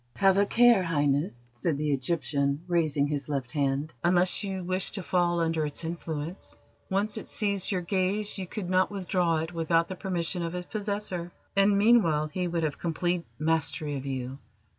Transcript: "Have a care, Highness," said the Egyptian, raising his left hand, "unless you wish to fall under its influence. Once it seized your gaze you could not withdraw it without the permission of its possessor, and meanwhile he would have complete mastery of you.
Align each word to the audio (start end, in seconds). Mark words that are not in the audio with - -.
"Have 0.15 0.39
a 0.39 0.47
care, 0.47 0.81
Highness," 0.81 1.51
said 1.53 1.77
the 1.77 1.91
Egyptian, 1.91 2.63
raising 2.67 3.05
his 3.05 3.29
left 3.29 3.51
hand, 3.51 3.93
"unless 4.03 4.43
you 4.43 4.63
wish 4.63 4.89
to 4.93 5.03
fall 5.03 5.39
under 5.39 5.63
its 5.63 5.83
influence. 5.83 6.57
Once 6.89 7.17
it 7.19 7.29
seized 7.29 7.71
your 7.71 7.81
gaze 7.81 8.39
you 8.39 8.47
could 8.47 8.67
not 8.67 8.89
withdraw 8.89 9.37
it 9.41 9.53
without 9.53 9.89
the 9.89 9.95
permission 9.95 10.41
of 10.41 10.55
its 10.55 10.65
possessor, 10.65 11.31
and 11.55 11.77
meanwhile 11.77 12.25
he 12.25 12.47
would 12.47 12.63
have 12.63 12.79
complete 12.79 13.25
mastery 13.37 13.95
of 13.95 14.07
you. 14.07 14.39